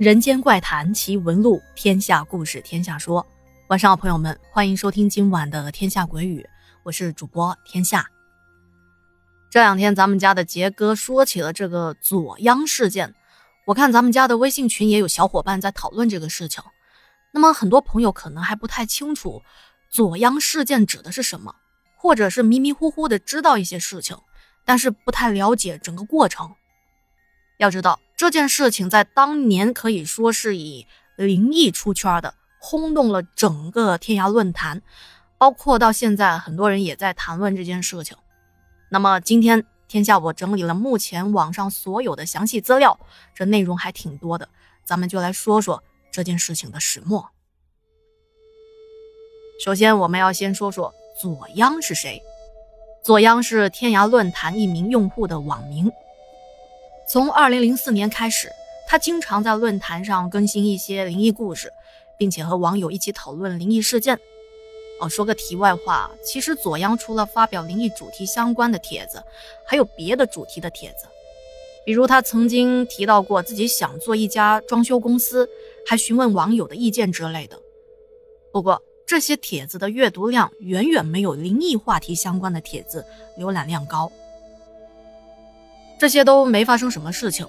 [0.00, 3.26] 人间怪谈奇闻录，天下故事天下说。
[3.66, 6.40] 晚上好，朋友们，欢迎收听今晚的《天下鬼语》，
[6.84, 8.08] 我是主播天下。
[9.50, 13.14] 这两天咱们家的杰哥说起了这个左央事件，
[13.66, 16.64] 我看咱们家的微信群也有小伙伴在讨论这个事情。
[17.32, 19.42] 那么很多朋友可能还不太清楚
[19.90, 21.56] 左央事件指的是什么，
[21.94, 24.16] 或者是迷迷糊糊的知道一些事情，
[24.64, 26.54] 但是不太了解整个过程。
[27.58, 34.82] 要知道这件事情在当年可以说是以灵异出圈的，轰动了整个天涯论坛，
[35.38, 38.14] 包括到现在很多人也在谈论这件事情。
[38.90, 43.00] 那么今天天下我整理了目前网上所有的详细资料，
[43.34, 44.50] 这内容还挺多的，
[44.84, 47.30] 咱们就来说说这件事情的始末。
[49.64, 52.20] 首先，我们要先说说左央是谁。
[53.02, 55.90] 左央是天涯论坛一名用户的网名。
[57.12, 58.52] 从二零零四年开始，
[58.86, 61.72] 他经常在论坛上更新一些灵异故事，
[62.16, 64.16] 并且和网友一起讨论灵异事件。
[65.00, 69.20] 哦，说个题外话，其实左央除了发表灵异主题相关的帖子，
[69.66, 71.06] 还有别的主题的帖子，
[71.84, 75.48] 比如他曾经提到过自己想做一家装修公司，
[75.84, 77.58] 还询问网友的意见之类的。
[78.52, 83.04] 不过这些帖子的阅读量远远没有灵异话题相关的帖子
[83.36, 84.12] 浏览量高。
[86.00, 87.46] 这些都没发生什么事情，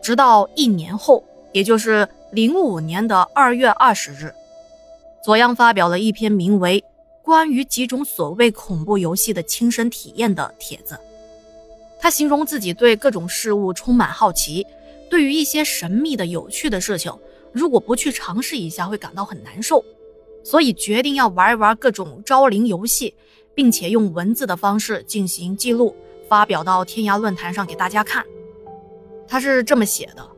[0.00, 4.32] 直到一年后，也就是零五年的二月二十日，
[5.20, 6.80] 左央发表了一篇名为
[7.24, 10.96] 《关于几种所谓恐怖游戏的亲身体验》的帖子。
[11.98, 14.64] 他形容自己对各种事物充满好奇，
[15.10, 17.12] 对于一些神秘的、有趣的事情，
[17.50, 19.84] 如果不去尝试一下，会感到很难受，
[20.44, 23.14] 所以决定要玩一玩各种招灵游戏，
[23.56, 25.96] 并且用文字的方式进行记录。
[26.28, 28.24] 发表到天涯论坛上给大家看，
[29.26, 30.28] 他是这么写的：“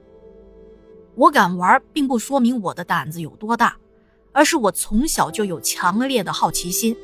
[1.17, 3.77] 我敢玩，并不说明我的胆子有多大，
[4.33, 6.97] 而是我从小就有强烈的好奇心，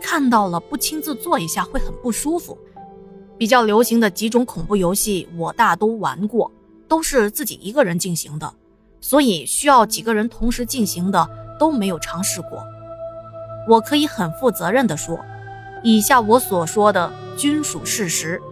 [0.00, 2.56] 看到了不亲自做一下会很不舒服。
[3.36, 6.50] 比较流行的几种恐怖游戏，我大都玩过，
[6.88, 8.54] 都是自己一个人进行的，
[9.00, 11.28] 所以需要几个人同时进行的
[11.58, 12.64] 都没有尝试过。
[13.68, 15.18] 我可以很负责任地说。”
[15.84, 18.42] 以下我所说的均属事实，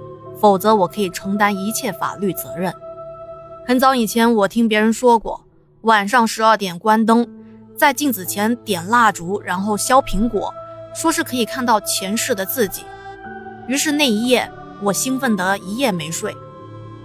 [0.40, 2.72] 否则我可以承担一切法律责任。
[3.66, 5.44] 很早以前，我听别人说过，
[5.80, 7.28] 晚上十二点关灯，
[7.76, 10.54] 在镜子前点蜡烛，然后削苹果，
[10.94, 12.84] 说是可以看到前世的自己。
[13.66, 14.48] 于是那一夜，
[14.80, 16.32] 我兴奋得一夜没睡，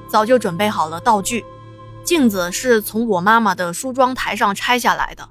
[0.07, 1.43] 早就准备好了道具。
[2.03, 5.29] 镜子是从我妈妈的梳妆台上拆下来的，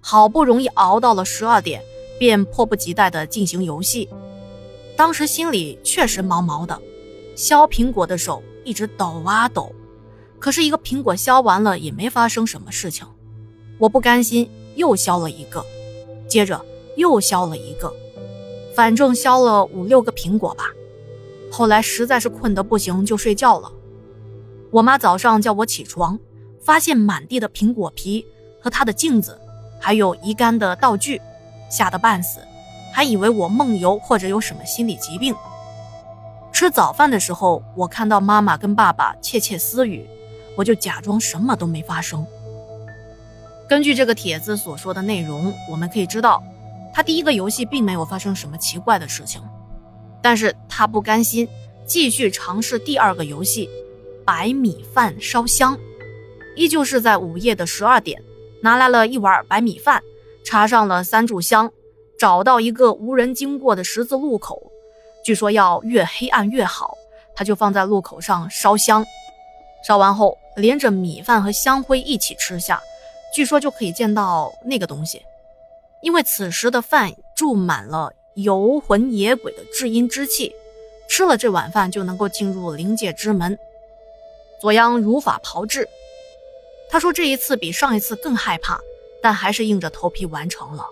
[0.00, 1.82] 好不容易熬到了十二点。
[2.16, 4.08] 便迫不及待地进行游戏，
[4.96, 6.80] 当时心里确实毛毛的，
[7.34, 9.72] 削苹果的手一直抖啊抖，
[10.38, 13.06] 可是一个苹果削完了也没发生什么事情，
[13.78, 15.64] 我不甘心，又削了一个，
[16.28, 16.64] 接着
[16.96, 17.92] 又削了一个，
[18.74, 20.70] 反正削了五六个苹果吧。
[21.50, 23.72] 后来实在是困得不行，就睡觉了。
[24.70, 26.18] 我妈早上叫我起床，
[26.60, 28.26] 发现满地的苹果皮
[28.60, 29.40] 和她的镜子，
[29.80, 31.20] 还有一干的道具。
[31.70, 32.38] 吓得半死，
[32.94, 35.34] 还以为我梦游或者有什么心理疾病。
[36.52, 40.06] 吃早饭的时候，我看到妈妈跟爸爸窃窃私语，
[40.56, 42.24] 我就假装什么都没发生。
[43.68, 46.40] 根据这个帖子所说的内容，我们可以知道，
[46.94, 49.42] 他第一个游戏并没有发生什么奇怪的事情，
[50.22, 51.48] 但是他不甘心，
[51.84, 53.68] 继续尝试第二个游戏——
[54.24, 55.76] 白米饭烧香，
[56.54, 58.22] 依旧是在午夜的十二点，
[58.62, 60.00] 拿来了一碗白米饭。
[60.44, 61.72] 插上了三炷香，
[62.18, 64.62] 找到一个无人经过的十字路口，
[65.24, 66.96] 据说要越黑暗越好，
[67.34, 69.04] 他就放在路口上烧香，
[69.86, 72.80] 烧完后连着米饭和香灰一起吃下，
[73.34, 75.22] 据说就可以见到那个东西，
[76.02, 80.54] 因为此时的饭注满了游魂野鬼的至阴之气，
[81.08, 83.58] 吃了这碗饭就能够进入灵界之门。
[84.60, 85.88] 左央如法炮制，
[86.88, 88.80] 他说这一次比上一次更害怕。
[89.22, 90.86] 但还是硬着头皮完成了。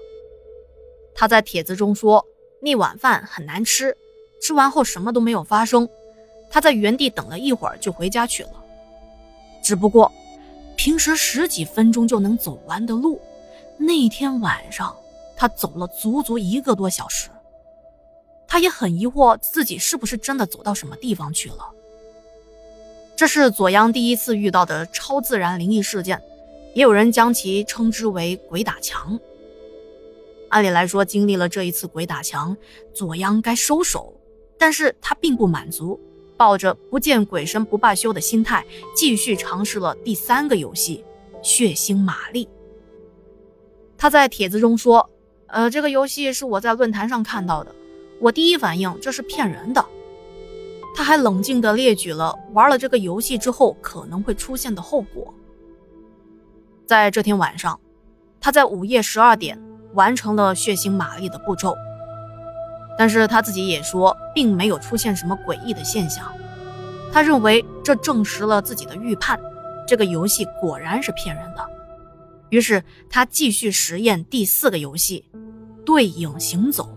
[1.15, 2.25] 他在帖子中说，
[2.61, 3.97] 那碗饭很难吃，
[4.41, 5.89] 吃完后什么都没有发生。
[6.51, 8.65] 他在原地等了一会儿就回家去了。
[9.63, 10.11] 只不过，
[10.77, 13.21] 平时十几分钟就能走完的路，
[13.79, 14.95] 那天晚上
[15.37, 17.29] 他走了足足一个多小时。
[18.47, 21.71] 他也很疑惑自己是不是真的走到什么地方去了。
[23.17, 26.21] 这是左阳第一次遇到的超自然灵异事件。
[26.75, 29.21] 也有人将其称之为“鬼打墙”。
[30.53, 32.55] 按理来说，经历了这一次鬼打墙，
[32.93, 34.15] 左央该收手，
[34.59, 35.99] 但是他并不满足，
[36.37, 38.63] 抱着不见鬼神不罢休的心态，
[38.95, 41.03] 继续尝试了第三个游戏——
[41.43, 42.47] 血腥玛丽。
[43.97, 45.09] 他在帖子中说
[45.49, 47.75] ：“呃，这个游戏是我在论坛上看到的，
[48.21, 49.83] 我第一反应这是骗人的。”
[50.95, 55.33] 他还冷静地列举了玩了这个游戏之后可能会出现的后果。
[56.85, 57.81] 在这天晚上，
[58.39, 59.59] 他在午夜十二点
[59.95, 61.77] 完成了血腥玛丽的步骤，
[62.97, 66.33] 但是他自己也说并没有出现什么诡异的现象。
[67.13, 69.39] 他认为这证实了自己的预判，
[69.87, 71.67] 这个游戏果然是骗人的。
[72.49, 75.25] 于是他继续实验第四个游戏——
[75.85, 76.89] 对影行走。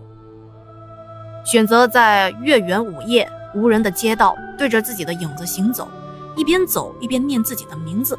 [1.44, 5.88] 选择在月圆午夜无人的街道，对着自己的影子行走，
[6.34, 8.18] 一边走一边念自己的名字。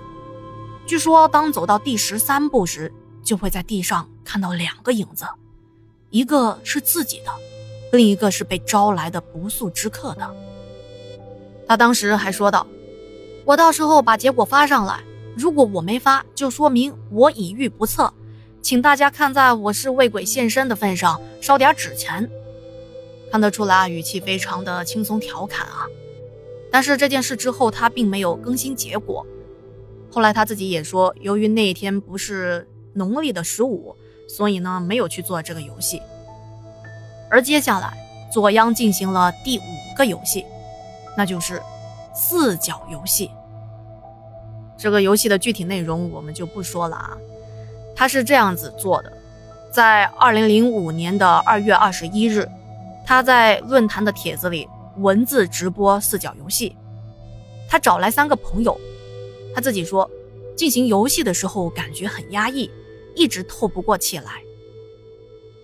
[0.85, 2.91] 据说，当走到第十三步时，
[3.23, 5.25] 就会在地上看到两个影子，
[6.09, 7.31] 一个是自己的，
[7.93, 10.35] 另一个是被招来的不速之客的。
[11.65, 12.67] 他当时还说道
[13.45, 15.01] ：“我到时候把结果发上来。”
[15.37, 18.13] 如果我没发，就说明我已遇不测，
[18.61, 22.29] 请大家看在我是为鬼现身的份上，烧点纸钱。
[23.31, 25.85] 看得出来，语气非常的轻松调侃啊。
[26.69, 29.25] 但是这件事之后，他并没有更新结果。
[30.11, 33.95] 后来他自己也说，由于那天不是农历的十五，
[34.27, 36.01] 所以呢没有去做这个游戏。
[37.29, 37.97] 而接下来，
[38.31, 40.45] 左央进行了第五个游戏，
[41.15, 41.61] 那就是
[42.13, 43.31] 四角游戏。
[44.77, 47.17] 这个游戏的具体内容我们就不说了啊，
[47.95, 49.11] 他是这样子做的，
[49.71, 52.47] 在二零零五年的二月二十一日，
[53.05, 56.75] 他在论坛的帖子里文字直播四角游戏，
[57.67, 58.79] 他找来三个朋友，
[59.55, 60.09] 他自己说，
[60.55, 62.69] 进行游戏的时候感觉很压抑，
[63.17, 64.41] 一直透不过气来。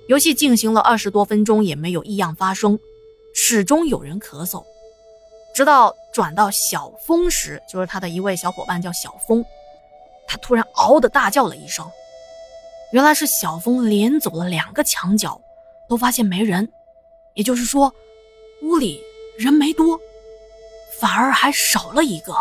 [0.08, 2.78] 游戏进行了二十多分钟也没有异样发生，
[3.34, 4.66] 始终有人咳嗽。
[5.56, 9.46] 直到转到小峰时，就是他的一位小伙伴叫小峰，
[10.28, 11.90] 他突然嗷的大叫了一声，
[12.92, 15.40] 原来是小峰连走了两个墙角，
[15.88, 16.68] 都发现没人，
[17.36, 17.94] 也就是说，
[18.64, 19.00] 屋里
[19.38, 20.00] 人没多，
[21.00, 22.36] 反而还少了一个。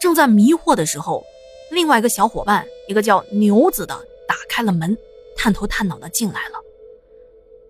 [0.00, 1.24] 正在迷惑的时候，
[1.70, 3.94] 另外一个小伙伴，一个叫牛子的，
[4.26, 4.96] 打开了门，
[5.36, 6.60] 探头探脑的进来了。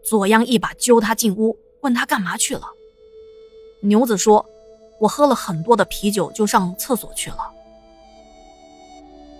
[0.02, 2.62] 左央一把揪他进屋，问他干嘛去了。
[3.80, 4.46] 牛子说
[5.00, 7.52] ：“我喝了很多的啤酒，就上厕所去了。”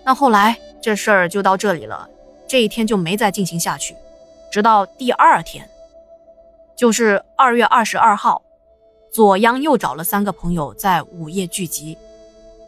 [0.04, 2.08] 那后来这事儿就到这里了，
[2.46, 3.94] 这一天就没再进行下去。
[4.50, 5.68] 直到第二天，
[6.76, 8.42] 就是二月二十二号，
[9.10, 11.98] 左央又找了三个朋友在午夜聚集，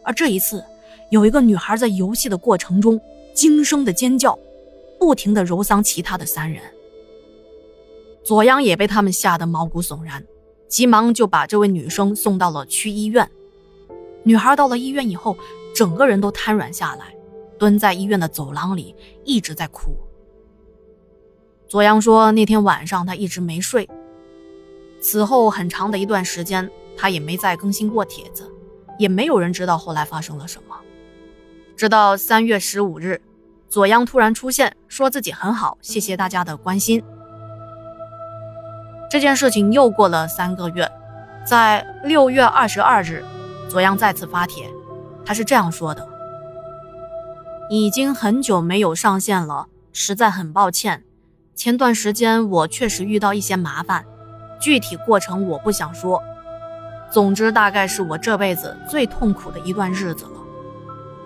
[0.02, 0.64] 而这一次，
[1.10, 3.00] 有一个女孩在游戏的过程中
[3.34, 4.38] 惊声的尖叫，
[4.98, 6.62] 不停的揉伤其他的三人。
[8.24, 10.24] 左央也被他们吓得毛骨悚然。
[10.68, 13.26] 急忙就把这位女生送到了区医院。
[14.22, 15.34] 女孩到了医院以后，
[15.74, 17.16] 整个人都瘫软下来，
[17.58, 18.94] 蹲在医院的走廊里
[19.24, 19.96] 一直在哭。
[21.66, 23.88] 左阳说，那天晚上他一直没睡，
[25.00, 28.52] 此后很长的一段时间他也没再更新过帖子，
[28.98, 30.76] 也没有人知道后来发生了什么。
[31.78, 33.20] 直到三月十五日，
[33.68, 37.04] 左阳突然出现，说自己很好，谢谢大家的关心。
[39.08, 40.90] 这件事情又过了三个月，
[41.46, 43.24] 在六月二十二日，
[43.68, 44.68] 左阳再次发帖，
[45.24, 46.04] 他是这样说的
[47.70, 51.04] ：“已经很久没有上线了，实在很抱歉。
[51.54, 54.04] 前段时间我确实遇到一些麻烦，
[54.58, 56.20] 具体过程我不想说。
[57.08, 60.32] 总之，大概是我这辈子最痛苦的一段日子了。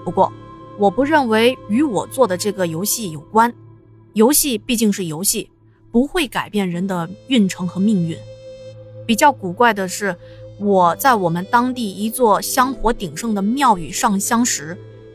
[0.05, 0.31] 不过，
[0.79, 3.53] 我不认为与我做的这个游戏有关，
[4.13, 5.49] 游戏毕竟是游戏。”
[5.93, 8.17] 不会改变人的运程和命运。
[9.07, 10.17] 比较古怪的是，
[10.59, 14.75] 我在我们当地一座香火鼎盛的庙宇上香时，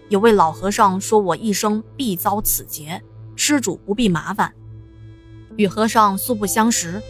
[0.10, 3.02] 有位老和尚说我一生必遭此劫，
[3.36, 4.54] 施主不必麻烦。
[5.56, 7.02] 与和尚素不相识，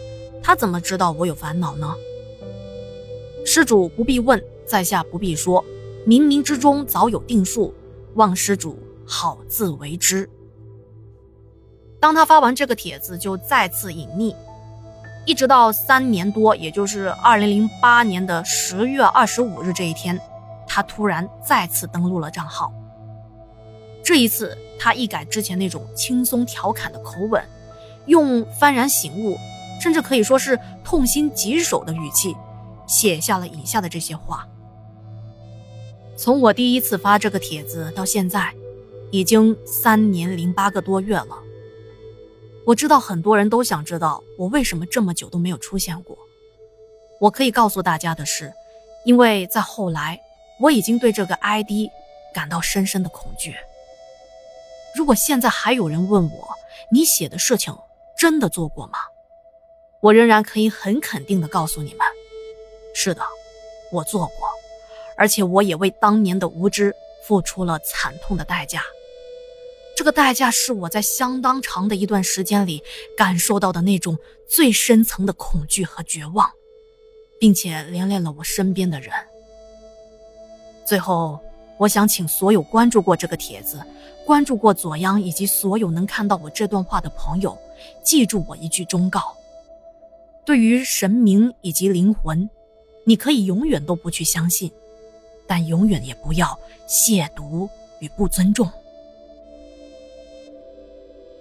[0.42, 1.94] 他怎么知道我有烦恼呢？
[3.46, 5.62] 施主不必问，在下不必说，
[6.08, 7.74] 冥冥之中早有定数，
[8.18, 10.30] 望施主好自为之。
[12.00, 14.36] 当他发完这个帖子，就再次隐匿，
[15.26, 20.20] 一直到三年多，也就是二零零八年的十月二十五日这一天，
[20.68, 22.74] 他突然再次登录了账号。
[24.04, 27.44] 这一次，他一改之前那种轻松调侃的口吻，
[28.06, 29.38] 用幡然醒悟，
[29.82, 32.36] 甚至可以说是痛心疾首的语气，
[32.88, 34.48] 写下了以下的这些话：
[36.18, 38.52] 从我第一次发这个帖子到现在，
[39.12, 41.38] 已经三年零八个多月了。
[42.66, 46.18] 我知道很多人都想知道我为什么这么久都没有出现过。
[47.22, 48.52] 我可以告诉大家的是，
[49.06, 50.20] 因为在后来，
[50.60, 51.70] 我已经对这个 ID
[52.34, 53.54] 感到深深的恐惧。
[54.96, 56.50] 如果现在还有人问我，
[56.92, 57.78] 你写的事情
[58.18, 58.98] 真的做过吗？
[60.02, 62.00] 我仍然可以很肯定的告诉你们，
[62.96, 63.22] 是的，
[63.92, 64.50] 我做过，
[65.18, 66.94] 而且我也为当年的无知
[67.26, 68.84] 付出了惨痛的代价。
[69.96, 72.84] 这个代价是我在相当长的一段时间里
[73.18, 74.16] 感受到的那种
[74.48, 76.50] 最深层的恐惧和绝望，
[77.40, 79.12] 并且连累了我身边的人。
[80.86, 81.40] 最后，
[81.80, 83.84] 我想请所有关注过这个帖子、
[84.24, 87.58] 关注过左央以及所有能看到我这段话的朋友，
[88.04, 89.36] 记住我一句忠告：
[90.46, 92.48] 对于神明以及灵魂，
[93.04, 94.72] 你可以永远都不去相信，
[95.48, 98.70] 但永远也不要亵渎与不尊重。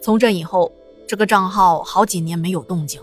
[0.01, 0.71] 从这以后，
[1.07, 3.03] 这个账号好几年没有动静。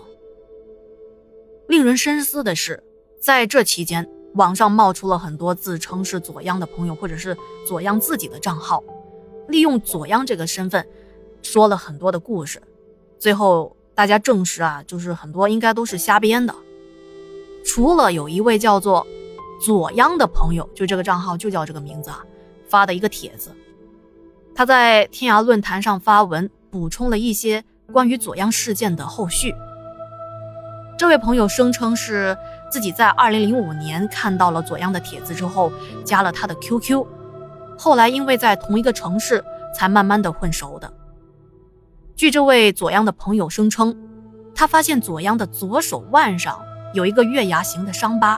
[1.68, 2.82] 令人深思的是，
[3.20, 8.82] 在这期间，网上冒出了很多自称是左央的朋友，或者是左央自己的账号，
[9.48, 10.86] 利用左央这个身份，
[11.42, 12.62] 说了很多的故事。
[13.18, 16.54] 最后大家证实啊，就是很多应该都是瞎编的。
[17.64, 19.06] 除了有一位叫做
[19.60, 22.24] 左央的朋友，就这个账号就叫这个名字啊，
[22.68, 23.50] 发的一个帖子，
[24.54, 26.50] 他在天涯论坛上发文。
[26.74, 29.54] 补充了一些关于左央事件的后续。
[30.98, 32.36] 这位朋友声称是
[32.68, 35.70] 自己在2005年看到了左央的帖子之后，
[36.04, 37.06] 加了他的 QQ，
[37.78, 40.92] 后来因为在同一个城市，才慢慢的混熟的。
[42.16, 43.96] 据这位左央的朋友声称，
[44.52, 46.60] 他发现左央的左手腕上
[46.92, 48.36] 有一个月牙形的伤疤，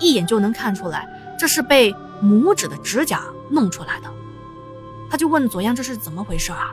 [0.00, 1.08] 一眼就能看出来
[1.38, 4.10] 这是被拇指的指甲弄出来的。
[5.10, 6.72] 他就问左央这是怎么回事啊？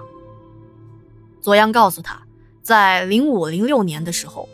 [1.42, 2.22] 左阳告诉他，
[2.64, 4.48] 在零五零六年的时候，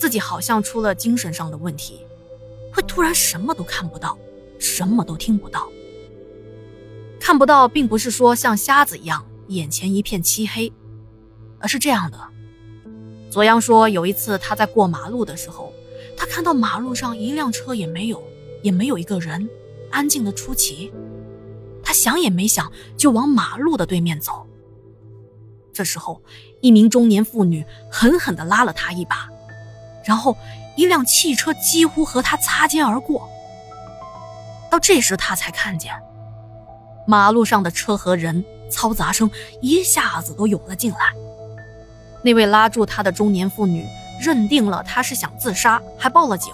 [0.00, 2.04] 自己好像出了精神上的问题，
[2.72, 4.18] 会突然什么都看不到，
[4.58, 5.68] 什么都听不到。
[7.20, 10.72] 看不到，并不是说像瞎子一样眼前一片漆黑，
[11.58, 12.18] 而是这样的。
[13.30, 15.72] 左阳说，有一次他在过马路的时候，
[16.18, 18.20] 他看到马路上一辆车也没有，
[18.60, 19.48] 也没有一个人，
[19.92, 20.92] 安静的出奇。
[21.82, 24.44] 他想也没想，就往马路的对面走。
[25.72, 26.20] 这时候，
[26.60, 29.28] 一名中年妇女狠狠地拉了他一把，
[30.04, 30.36] 然后
[30.76, 33.28] 一辆汽车几乎和他擦肩而过。
[34.68, 35.94] 到这时，他才看见
[37.06, 39.30] 马路上的车和人，嘈杂声
[39.62, 41.14] 一下子都涌了进来。
[42.22, 43.86] 那位拉住他的中年妇女
[44.20, 46.52] 认定了他是想自杀，还报了警。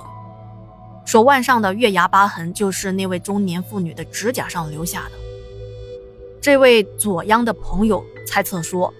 [1.04, 5.12] 手腕上的月牙疤痕就是那位中年妇女的指甲上留下的。
[6.40, 8.92] 这位左央的朋友猜测说。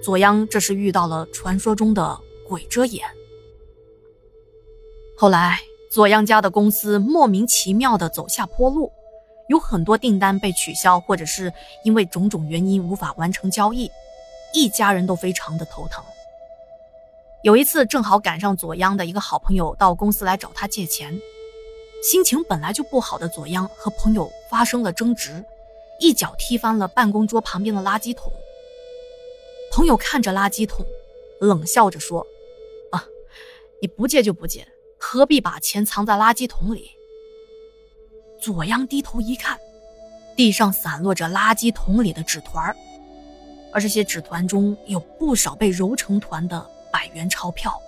[0.00, 3.04] 左央这是遇到了传说中的鬼遮眼。
[5.16, 5.58] 后来，
[5.90, 8.92] 左央家的公司莫名其妙的走下坡路，
[9.48, 11.52] 有很多订单被取消，或者是
[11.84, 13.90] 因为种种原因无法完成交易，
[14.54, 16.04] 一家人都非常的头疼。
[17.48, 21.18] 有一次，正好赶上左央的一个好朋友到公司来找他借钱，
[22.02, 25.42] 心情本来就不好的左央和朋友发生了争执，
[25.98, 28.30] 一脚踢翻了办公桌旁边的垃圾桶。
[29.72, 30.84] 朋友看着垃圾桶，
[31.40, 32.26] 冷笑着说
[32.92, 33.02] ：“啊，
[33.80, 36.90] 你不借就不借，何必把钱藏在垃圾桶里？”
[38.42, 39.58] 左央低头一看，
[40.36, 42.76] 地上散落着垃圾桶里的纸团
[43.72, 47.80] 而这些纸团中有不少被揉成团的百元钞票。